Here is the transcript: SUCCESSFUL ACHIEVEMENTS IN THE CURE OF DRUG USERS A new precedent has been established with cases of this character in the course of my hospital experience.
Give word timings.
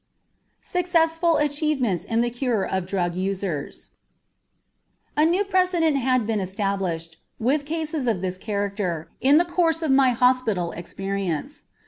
SUCCESSFUL 0.63 1.37
ACHIEVEMENTS 1.37 2.05
IN 2.05 2.21
THE 2.21 2.31
CURE 2.31 2.63
OF 2.63 2.87
DRUG 2.87 3.13
USERS 3.13 3.91
A 5.15 5.25
new 5.25 5.43
precedent 5.43 5.95
has 5.97 6.23
been 6.23 6.39
established 6.39 7.17
with 7.37 7.65
cases 7.65 8.07
of 8.07 8.23
this 8.23 8.39
character 8.39 9.11
in 9.21 9.37
the 9.37 9.45
course 9.45 9.83
of 9.83 9.91
my 9.91 10.09
hospital 10.09 10.71
experience. 10.71 11.65